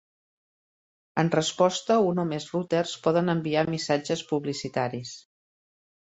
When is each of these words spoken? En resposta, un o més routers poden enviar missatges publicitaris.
En 1.23 1.27
resposta, 1.33 1.97
un 2.11 2.21
o 2.23 2.25
més 2.29 2.47
routers 2.53 2.93
poden 3.07 3.29
enviar 3.33 3.63
missatges 3.75 4.23
publicitaris. 4.31 5.13